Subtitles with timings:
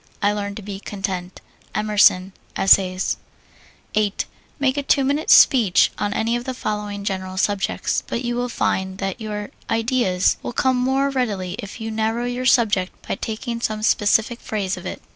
[0.19, 1.41] I learn to be content.
[1.75, 3.17] EMERSON, Essays.
[3.93, 4.25] 8.
[4.57, 8.49] Make a two minute speech on any of the following general subjects, but you will
[8.49, 13.61] find that your ideas will come more readily if you narrow your subject by taking
[13.61, 15.03] some specific phase of it.